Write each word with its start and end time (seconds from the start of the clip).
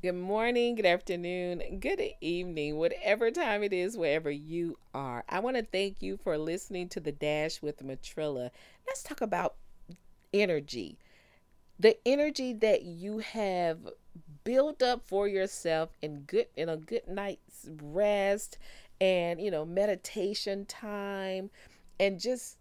Good 0.00 0.12
morning, 0.14 0.76
good 0.76 0.86
afternoon, 0.86 1.78
good 1.78 2.00
evening, 2.22 2.76
whatever 2.76 3.30
time 3.30 3.62
it 3.62 3.74
is, 3.74 3.98
wherever 3.98 4.30
you 4.30 4.78
are. 4.94 5.24
I 5.28 5.40
want 5.40 5.58
to 5.58 5.62
thank 5.62 6.00
you 6.00 6.16
for 6.16 6.38
listening 6.38 6.88
to 6.90 7.00
the 7.00 7.12
Dash 7.12 7.60
with 7.60 7.84
Matrilla. 7.84 8.50
Let's 8.86 9.02
talk 9.02 9.20
about 9.20 9.56
energy. 10.32 10.96
The 11.78 11.98
energy 12.06 12.54
that 12.54 12.82
you 12.82 13.18
have 13.18 13.80
built 14.42 14.80
up 14.80 15.06
for 15.06 15.28
yourself 15.28 15.90
in 16.00 16.20
good 16.20 16.46
in 16.56 16.70
a 16.70 16.78
good 16.78 17.06
night's 17.06 17.68
rest 17.82 18.56
and 19.02 19.38
you 19.38 19.50
know 19.50 19.66
meditation 19.66 20.64
time 20.64 21.50
and 21.98 22.18
just 22.18 22.56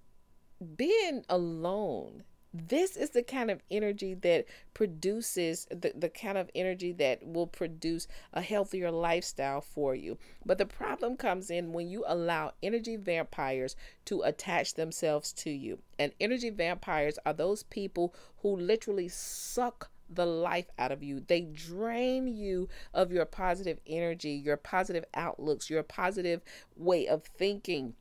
being 0.75 1.23
alone 1.29 2.23
this 2.53 2.97
is 2.97 3.11
the 3.11 3.21
kind 3.21 3.51
of 3.51 3.61
energy 3.69 4.15
that 4.15 4.45
produces 4.73 5.67
the, 5.69 5.93
the 5.95 6.09
kind 6.09 6.37
of 6.37 6.49
energy 6.55 6.91
that 6.93 7.25
will 7.25 7.45
produce 7.45 8.07
a 8.33 8.41
healthier 8.41 8.89
lifestyle 8.89 9.61
for 9.61 9.93
you. 9.93 10.17
But 10.45 10.57
the 10.57 10.65
problem 10.65 11.15
comes 11.15 11.51
in 11.51 11.73
when 11.73 11.89
you 11.89 12.03
allow 12.07 12.53
energy 12.63 12.95
vampires 12.95 13.75
to 14.05 14.21
attach 14.21 14.73
themselves 14.73 15.31
to 15.33 15.51
you. 15.51 15.79
And 15.99 16.11
energy 16.19 16.49
vampires 16.49 17.19
are 17.25 17.33
those 17.33 17.63
people 17.63 18.15
who 18.41 18.55
literally 18.55 19.09
suck 19.09 19.91
the 20.09 20.25
life 20.25 20.69
out 20.79 20.91
of 20.91 21.03
you. 21.03 21.19
They 21.19 21.41
drain 21.41 22.27
you 22.27 22.67
of 22.95 23.11
your 23.11 23.25
positive 23.25 23.79
energy, 23.85 24.31
your 24.31 24.57
positive 24.57 25.05
outlooks, 25.13 25.69
your 25.69 25.83
positive 25.83 26.41
way 26.75 27.07
of 27.07 27.23
thinking. 27.25 27.93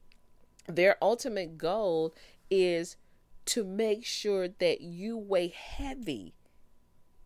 Their 0.67 0.97
ultimate 1.03 1.59
goal 1.59 2.15
is 2.51 2.97
to 3.49 3.65
make 3.65 4.05
sure 4.05 4.47
that 4.47 4.83
you 4.83 5.17
weigh 5.17 5.49
heavy 5.49 6.35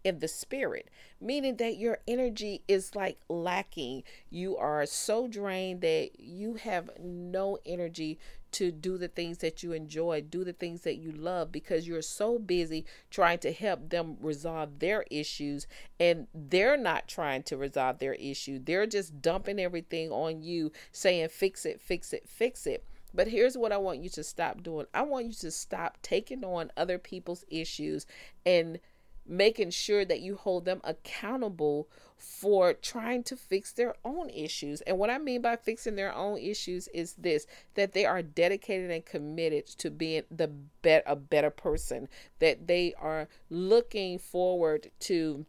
in 0.05 0.21
the 0.21 0.29
spirit, 0.29 0.89
meaning 1.21 1.57
that 1.57 1.77
your 1.77 1.99
energy 2.07 2.63
is 2.69 2.95
like 2.95 3.19
lacking. 3.29 4.05
You 4.30 4.57
are 4.57 4.87
so 4.87 5.27
drained 5.27 5.80
that 5.80 6.21
you 6.21 6.55
have 6.55 6.91
no 7.01 7.59
energy 7.66 8.21
to 8.52 8.71
do 8.71 8.99
the 8.99 9.09
things 9.09 9.38
that 9.38 9.65
you 9.65 9.73
enjoy, 9.73 10.21
do 10.21 10.45
the 10.45 10.52
things 10.52 10.83
that 10.83 10.96
you 10.96 11.11
love 11.11 11.51
because 11.51 11.88
you're 11.88 12.02
so 12.02 12.39
busy 12.39 12.85
trying 13.11 13.39
to 13.39 13.51
help 13.51 13.89
them 13.89 14.16
resolve 14.21 14.79
their 14.79 15.05
issues 15.11 15.66
and 15.99 16.29
they're 16.35 16.77
not 16.77 17.09
trying 17.09 17.43
to 17.43 17.57
resolve 17.57 17.99
their 17.99 18.15
issue. 18.15 18.61
They're 18.63 18.87
just 18.87 19.23
dumping 19.23 19.59
everything 19.59 20.11
on 20.11 20.43
you, 20.43 20.71
saying, 20.93 21.30
fix 21.30 21.65
it, 21.66 21.80
fix 21.80 22.13
it, 22.13 22.29
fix 22.29 22.66
it. 22.66 22.85
But 23.15 23.29
here's 23.29 23.59
what 23.59 23.73
I 23.73 23.79
want 23.79 24.02
you 24.02 24.09
to 24.10 24.24
stop 24.24 24.63
doing 24.63 24.87
I 24.95 25.02
want 25.02 25.27
you 25.27 25.35
to 25.35 25.51
stop 25.51 25.99
taking 26.02 26.45
on 26.45 26.73
other 26.77 26.99
people's 26.99 27.45
issues 27.51 28.07
and 28.46 28.79
making 29.27 29.71
sure 29.71 30.05
that 30.05 30.21
you 30.21 30.37
hold 30.37 30.65
them 30.65 30.80
accountable 30.85 31.88
for 32.16 32.73
trying 32.73 33.23
to 33.24 33.37
fix 33.37 33.73
their 33.73 33.95
own 34.05 34.30
issues. 34.30 34.80
And 34.83 34.99
what 34.99 35.10
I 35.10 35.18
mean 35.18 35.43
by 35.43 35.57
fixing 35.57 35.96
their 35.96 36.15
own 36.15 36.38
issues 36.38 36.88
is 36.88 37.15
this 37.15 37.46
that 37.74 37.93
they 37.93 38.05
are 38.05 38.23
dedicated 38.23 38.90
and 38.90 39.05
committed 39.05 39.66
to 39.66 39.90
being 39.90 40.23
the 40.30 40.49
bet 40.83 41.02
a 41.07 41.16
better 41.16 41.51
person, 41.51 42.09
that 42.38 42.66
they 42.66 42.95
are 43.01 43.29
looking 43.51 44.18
forward 44.18 44.90
to 45.01 45.46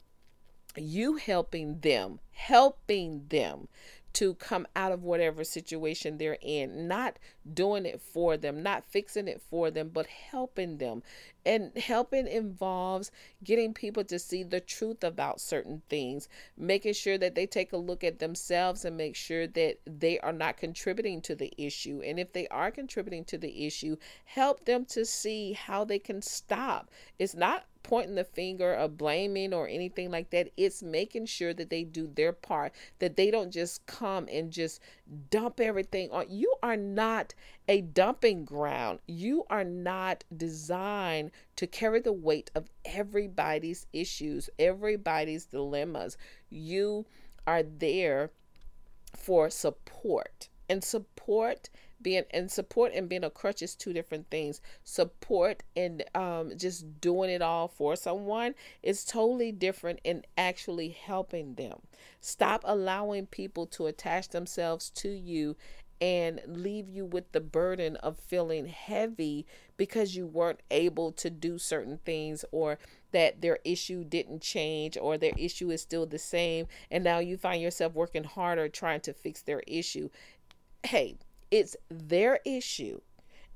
you 0.76 1.16
helping 1.18 1.80
them, 1.80 2.20
helping 2.32 3.26
them 3.30 3.68
to 4.14 4.36
come 4.36 4.68
out 4.76 4.92
of 4.92 5.04
whatever 5.04 5.44
situation 5.44 6.18
they're 6.18 6.38
in, 6.42 6.88
not 6.88 7.18
doing 7.52 7.86
it 7.86 8.00
for 8.00 8.38
them, 8.38 8.62
not 8.62 8.86
fixing 8.86 9.28
it 9.28 9.42
for 9.50 9.72
them, 9.72 9.90
but 9.92 10.06
helping 10.06 10.78
them. 10.78 11.02
And 11.46 11.76
helping 11.78 12.28
involves 12.28 13.12
getting 13.44 13.74
people 13.74 14.04
to 14.06 14.20
see 14.20 14.44
the 14.44 14.62
truth 14.62 15.04
about 15.04 15.42
certain 15.42 15.82
things, 15.90 16.30
making 16.58 16.94
sure 16.94 17.18
that 17.18 17.36
they 17.36 17.46
take 17.46 17.74
a 17.74 17.78
look 17.78 18.04
at 18.04 18.20
themselves 18.20 18.86
and 18.86 18.96
make 18.96 19.16
sure 19.16 19.48
that 19.48 19.80
they 19.86 20.20
are 20.20 20.32
not 20.32 20.58
contributing 20.58 21.22
to 21.22 21.36
the 21.36 21.52
issue. 21.58 22.02
And 22.06 22.20
if 22.20 22.32
they 22.32 22.48
are 22.48 22.72
contributing 22.72 23.26
to 23.26 23.38
the 23.38 23.66
issue, 23.66 23.98
help 24.26 24.66
them 24.66 24.86
to 24.86 25.06
see 25.06 25.54
how 25.54 25.84
they 25.84 26.00
can 26.00 26.22
stop. 26.22 26.90
It's 27.20 27.36
not 27.36 27.66
pointing 27.84 28.16
the 28.16 28.24
finger 28.24 28.74
of 28.74 28.98
blaming 28.98 29.54
or 29.54 29.68
anything 29.68 30.10
like 30.10 30.30
that. 30.32 30.50
It's 30.58 30.82
making 30.82 31.26
sure 31.28 31.54
that 31.54 31.70
they 31.70 31.84
do 31.84 32.10
their 32.16 32.32
part, 32.34 32.74
that 33.00 33.18
they 33.18 33.30
don't 33.30 33.52
just 33.52 33.86
come 33.86 34.28
and 34.32 34.52
just 34.52 34.82
dump 35.30 35.60
everything 35.60 36.10
on. 36.12 36.26
You 36.30 36.56
are 36.64 36.78
not 36.78 37.34
a 37.68 37.82
dumping 37.82 38.46
ground. 38.46 39.00
You 39.06 39.46
are 39.50 39.64
not 39.64 40.24
designed 40.36 41.32
to 41.58 41.68
carry 41.68 42.00
the 42.00 42.14
weight 42.14 42.50
of 42.56 42.70
everybody's 42.86 43.86
issues, 43.94 44.50
everybody's 44.58 45.46
dilemmas. 45.46 46.18
You 46.50 47.06
are 47.46 47.64
there 47.64 48.32
for 49.16 49.50
support. 49.50 50.50
And 50.70 50.84
support 50.84 51.70
being 52.04 52.24
and 52.32 52.52
support 52.52 52.92
and 52.94 53.10
being 53.10 53.24
a 53.24 53.30
crutch 53.30 53.62
is 53.62 53.76
two 53.76 53.94
different 53.94 54.30
things. 54.30 54.62
Support 54.84 55.64
and 55.76 56.04
um, 56.14 56.52
just 56.58 57.02
doing 57.02 57.30
it 57.30 57.42
all 57.42 57.68
for 57.68 57.96
someone 57.96 58.54
is 58.84 59.06
totally 59.06 59.52
different 59.52 60.00
in 60.04 60.24
actually 60.38 60.90
helping 60.90 61.56
them. 61.56 61.80
Stop 62.20 62.62
allowing 62.66 63.26
people 63.26 63.66
to 63.68 63.88
attach 63.88 64.30
themselves 64.30 64.90
to 64.92 65.10
you 65.10 65.56
and 66.02 66.42
leave 66.46 66.90
you 66.90 67.06
with 67.06 67.32
the 67.32 67.40
burden 67.40 67.96
of 67.98 68.20
feeling 68.20 68.66
heavy 68.66 69.46
because 69.78 70.18
you 70.18 70.28
weren't 70.28 70.60
able 70.70 71.14
to 71.14 71.30
do 71.30 71.58
certain 71.58 71.98
things 72.04 72.44
or 72.52 72.78
that 73.12 73.42
their 73.42 73.60
issue 73.64 74.04
didn't 74.04 74.42
change 74.42 74.98
or 74.98 75.18
their 75.18 75.32
issue 75.38 75.72
is 75.72 75.82
still 75.82 76.06
the 76.06 76.20
same. 76.20 76.68
And 76.92 77.06
now 77.06 77.20
you 77.20 77.38
find 77.38 77.62
yourself 77.62 77.94
working 77.94 78.26
harder 78.26 78.68
trying 78.68 79.00
to 79.02 79.14
fix 79.14 79.42
their 79.42 79.62
issue. 79.66 80.10
Hey 80.84 81.18
it's 81.54 81.78
their 81.90 82.40
issue. 82.46 83.00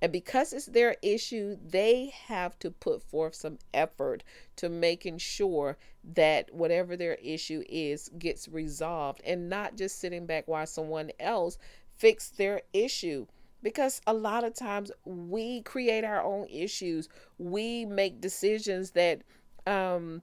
And 0.04 0.12
because 0.12 0.54
it's 0.54 0.68
their 0.68 0.98
issue, 1.02 1.58
they 1.68 2.14
have 2.28 2.60
to 2.60 2.70
put 2.70 3.02
forth 3.02 3.34
some 3.34 3.58
effort 3.74 4.24
to 4.58 4.70
making 4.70 5.18
sure 5.18 5.78
that 6.14 6.54
whatever 6.54 6.96
their 6.96 7.16
issue 7.16 7.64
is 7.68 8.12
gets 8.20 8.48
resolved 8.48 9.20
and 9.26 9.50
not 9.50 9.76
just 9.76 10.00
sitting 10.00 10.28
back 10.28 10.48
while 10.48 10.68
someone 10.68 11.10
else 11.20 11.58
fix 11.98 12.30
their 12.30 12.62
issue 12.72 13.26
because 13.64 14.00
a 14.06 14.14
lot 14.14 14.44
of 14.44 14.54
times 14.54 14.92
we 15.04 15.64
create 15.64 16.04
our 16.04 16.22
own 16.22 16.46
issues 16.48 17.10
we 17.40 17.84
make 17.86 18.22
decisions 18.22 18.92
that 18.92 19.24
um 19.66 20.22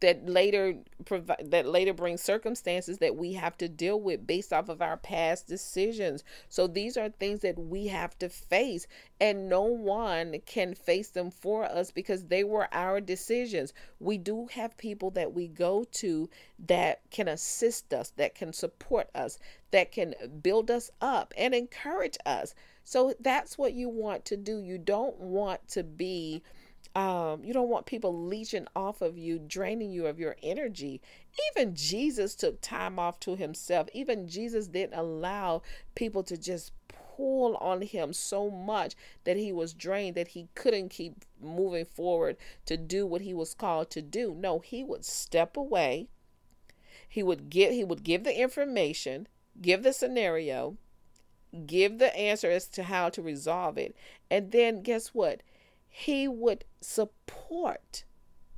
that 0.00 0.28
later 0.28 0.74
provide 1.04 1.50
that 1.50 1.66
later 1.66 1.92
brings 1.92 2.20
circumstances 2.20 2.98
that 2.98 3.16
we 3.16 3.32
have 3.32 3.56
to 3.58 3.68
deal 3.68 4.00
with 4.00 4.26
based 4.26 4.52
off 4.52 4.68
of 4.68 4.82
our 4.82 4.96
past 4.96 5.46
decisions. 5.46 6.22
So 6.48 6.66
these 6.66 6.96
are 6.96 7.08
things 7.08 7.40
that 7.40 7.58
we 7.58 7.86
have 7.88 8.18
to 8.18 8.28
face 8.28 8.86
and 9.20 9.48
no 9.48 9.62
one 9.62 10.40
can 10.44 10.74
face 10.74 11.08
them 11.08 11.30
for 11.30 11.64
us 11.64 11.90
because 11.90 12.24
they 12.24 12.44
were 12.44 12.68
our 12.72 13.00
decisions. 13.00 13.72
We 13.98 14.18
do 14.18 14.48
have 14.52 14.76
people 14.76 15.10
that 15.12 15.32
we 15.32 15.48
go 15.48 15.84
to 15.92 16.28
that 16.66 17.00
can 17.10 17.28
assist 17.28 17.94
us 17.94 18.10
that 18.16 18.34
can 18.34 18.52
support 18.52 19.08
us 19.14 19.38
that 19.70 19.92
can 19.92 20.14
build 20.42 20.70
us 20.70 20.90
up 21.00 21.34
and 21.36 21.54
encourage 21.54 22.16
us. 22.24 22.54
So 22.84 23.14
that's 23.20 23.58
what 23.58 23.74
you 23.74 23.88
want 23.88 24.24
to 24.26 24.36
do. 24.36 24.60
You 24.60 24.78
don't 24.78 25.18
want 25.18 25.66
to 25.68 25.82
be 25.82 26.42
um, 26.96 27.44
you 27.44 27.52
don't 27.52 27.68
want 27.68 27.84
people 27.84 28.24
leeching 28.26 28.66
off 28.74 29.02
of 29.02 29.18
you, 29.18 29.38
draining 29.38 29.90
you 29.90 30.06
of 30.06 30.18
your 30.18 30.34
energy. 30.42 31.02
Even 31.54 31.74
Jesus 31.74 32.34
took 32.34 32.62
time 32.62 32.98
off 32.98 33.20
to 33.20 33.36
himself. 33.36 33.86
Even 33.92 34.26
Jesus 34.26 34.66
didn't 34.66 34.98
allow 34.98 35.60
people 35.94 36.22
to 36.22 36.38
just 36.38 36.72
pull 36.88 37.54
on 37.56 37.82
him 37.82 38.14
so 38.14 38.50
much 38.50 38.94
that 39.24 39.36
he 39.36 39.52
was 39.52 39.74
drained 39.74 40.14
that 40.16 40.28
he 40.28 40.48
couldn't 40.54 40.88
keep 40.88 41.22
moving 41.38 41.84
forward 41.84 42.38
to 42.64 42.78
do 42.78 43.06
what 43.06 43.20
he 43.20 43.34
was 43.34 43.52
called 43.52 43.90
to 43.90 44.00
do. 44.00 44.34
No, 44.34 44.60
he 44.60 44.82
would 44.82 45.04
step 45.04 45.54
away. 45.54 46.08
He 47.06 47.22
would 47.22 47.50
give 47.50 47.72
he 47.72 47.84
would 47.84 48.04
give 48.04 48.24
the 48.24 48.40
information, 48.40 49.28
give 49.60 49.82
the 49.82 49.92
scenario, 49.92 50.78
give 51.66 51.98
the 51.98 52.16
answer 52.16 52.50
as 52.50 52.66
to 52.68 52.84
how 52.84 53.10
to 53.10 53.20
resolve 53.20 53.76
it. 53.76 53.94
And 54.30 54.50
then 54.50 54.80
guess 54.82 55.08
what? 55.08 55.42
He 55.88 56.28
would 56.28 56.64
support, 56.80 58.04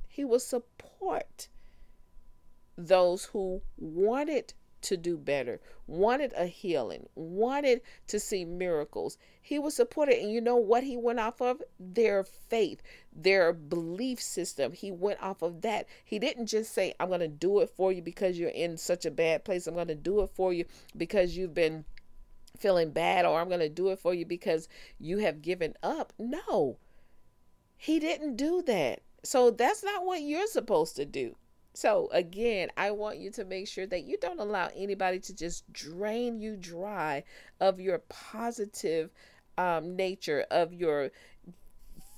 he 0.07 0.23
would 0.23 0.41
support 0.41 1.47
those 2.77 3.25
who 3.25 3.61
wanted 3.77 4.53
to 4.81 4.95
do 4.95 5.17
better, 5.17 5.59
wanted 5.87 6.33
a 6.35 6.45
healing, 6.45 7.07
wanted 7.15 7.81
to 8.07 8.19
see 8.19 8.45
miracles. 8.45 9.17
He 9.41 9.59
would 9.59 9.73
support 9.73 10.09
it. 10.09 10.21
And 10.21 10.31
you 10.31 10.41
know 10.41 10.55
what 10.55 10.83
he 10.83 10.95
went 10.95 11.19
off 11.19 11.41
of? 11.41 11.61
Their 11.79 12.23
faith, 12.23 12.81
their 13.13 13.51
belief 13.51 14.21
system. 14.21 14.71
He 14.71 14.91
went 14.91 15.21
off 15.21 15.41
of 15.41 15.61
that. 15.61 15.87
He 16.05 16.19
didn't 16.19 16.47
just 16.47 16.73
say, 16.73 16.93
I'm 16.99 17.09
going 17.09 17.19
to 17.19 17.27
do 17.27 17.59
it 17.59 17.69
for 17.69 17.91
you 17.91 18.01
because 18.01 18.39
you're 18.39 18.49
in 18.49 18.77
such 18.77 19.05
a 19.05 19.11
bad 19.11 19.43
place. 19.43 19.67
I'm 19.67 19.75
going 19.75 19.87
to 19.87 19.95
do 19.95 20.21
it 20.21 20.29
for 20.33 20.53
you 20.53 20.65
because 20.95 21.35
you've 21.35 21.53
been 21.53 21.85
feeling 22.57 22.91
bad, 22.91 23.25
or 23.25 23.39
I'm 23.39 23.47
going 23.47 23.59
to 23.59 23.69
do 23.69 23.89
it 23.89 23.99
for 23.99 24.13
you 24.13 24.25
because 24.25 24.67
you 24.99 25.19
have 25.19 25.41
given 25.41 25.75
up. 25.83 26.13
No 26.17 26.77
he 27.81 27.97
didn't 27.97 28.35
do 28.35 28.61
that. 28.63 29.01
So 29.23 29.51
that's 29.51 29.83
not 29.83 30.05
what 30.05 30.21
you're 30.21 30.47
supposed 30.47 30.97
to 30.97 31.05
do. 31.05 31.35
So, 31.73 32.09
again, 32.11 32.69
I 32.75 32.91
want 32.91 33.19
you 33.19 33.31
to 33.31 33.45
make 33.45 33.69
sure 33.69 33.87
that 33.87 34.03
you 34.03 34.17
don't 34.17 34.41
allow 34.41 34.69
anybody 34.75 35.19
to 35.19 35.33
just 35.33 35.71
drain 35.71 36.41
you 36.41 36.57
dry 36.57 37.23
of 37.61 37.79
your 37.79 37.99
positive 38.09 39.11
um, 39.57 39.95
nature, 39.95 40.45
of 40.51 40.73
your 40.73 41.11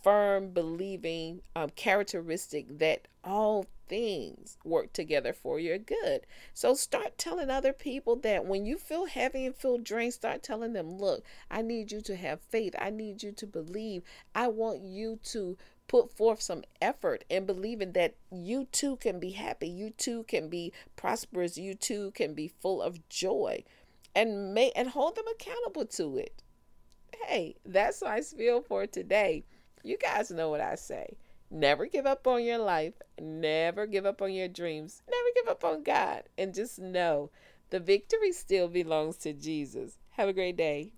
firm 0.04 0.50
believing 0.50 1.42
um, 1.56 1.70
characteristic 1.72 2.80
that 2.80 3.08
all 3.24 3.66
things 3.88 4.58
work 4.64 4.94
together 4.94 5.34
for 5.34 5.60
your 5.60 5.78
good. 5.78 6.26
So 6.54 6.74
start 6.74 7.18
telling 7.18 7.50
other 7.50 7.74
people 7.74 8.16
that 8.18 8.46
when 8.46 8.66
you 8.66 8.78
feel 8.78 9.06
heavy 9.06 9.46
and 9.46 9.56
feel 9.56 9.78
drained, 9.78 10.14
start 10.14 10.44
telling 10.44 10.74
them, 10.74 10.98
look, 10.98 11.24
I 11.50 11.62
need 11.62 11.92
you 11.92 12.02
to 12.02 12.16
have 12.16 12.40
faith. 12.40 12.74
I 12.80 12.90
need 12.90 13.22
you 13.22 13.32
to 13.34 13.46
believe. 13.46 14.04
I 14.34 14.48
want 14.48 14.82
you 14.82 15.20
to 15.26 15.58
put 15.88 16.16
forth 16.16 16.42
some 16.42 16.64
effort 16.82 17.26
in 17.30 17.46
believing 17.46 17.92
that 17.92 18.16
you 18.32 18.66
too 18.72 18.96
can 18.96 19.20
be 19.20 19.32
happy. 19.32 19.68
You 19.68 19.90
too 19.90 20.24
can 20.24 20.48
be 20.48 20.72
prosperous. 20.96 21.58
You 21.58 21.74
too 21.74 22.12
can 22.12 22.34
be 22.34 22.48
full 22.48 22.82
of 22.82 23.10
joy 23.10 23.66
and 24.16 24.54
may 24.54 24.72
and 24.72 24.90
hold 24.90 25.16
them 25.16 25.26
accountable 25.30 25.86
to 25.86 26.18
it. 26.18 26.44
Hey, 27.28 27.56
that's 27.66 28.02
my 28.02 28.22
spiel 28.22 28.62
for 28.62 28.88
today. 28.88 29.44
You 29.84 29.98
guys 29.98 30.32
know 30.32 30.50
what 30.50 30.62
I 30.62 30.76
say. 30.76 31.18
Never 31.50 31.86
give 31.86 32.06
up 32.06 32.28
on 32.28 32.44
your 32.44 32.60
life. 32.60 32.94
Never 33.20 33.86
give 33.86 34.06
up 34.06 34.22
on 34.22 34.34
your 34.34 34.48
dreams. 34.48 35.02
Never 35.10 35.30
give 35.36 35.48
up 35.50 35.64
on 35.66 35.84
God. 35.84 36.24
And 36.38 36.54
just 36.54 36.80
know 36.80 37.30
the 37.72 37.80
victory 37.80 38.32
still 38.32 38.68
belongs 38.68 39.18
to 39.18 39.34
Jesus. 39.34 39.98
Have 40.12 40.30
a 40.30 40.34
great 40.34 40.56
day. 40.56 40.94